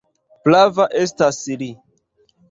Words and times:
Prava 0.47 0.85
estas 1.01 1.39
Li! 1.63 1.67